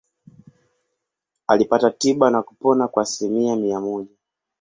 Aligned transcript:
Alipata 1.47 1.91
tiba 1.91 2.31
na 2.31 2.41
kupona 2.43 2.87
kwa 2.87 3.03
asilimia 3.03 3.55
mia 3.55 3.79
moja. 3.79 4.15